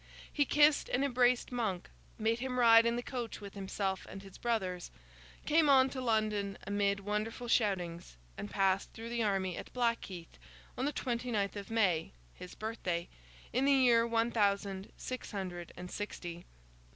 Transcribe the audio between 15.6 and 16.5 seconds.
and sixty.